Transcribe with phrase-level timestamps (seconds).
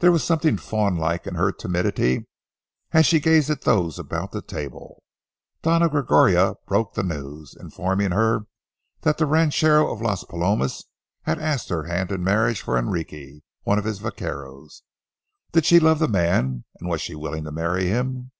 [0.00, 2.26] There was something fawnlike in her timidity
[2.90, 5.04] as she gazed at those about the table.
[5.62, 8.48] Doña Gregoria broke the news, informing her
[9.02, 10.82] that the ranchero of Las Palomas
[11.22, 14.82] had asked her hand in marriage for Enrique, one of his vaqueros.
[15.52, 18.32] Did she love the man and was she willing to marry him?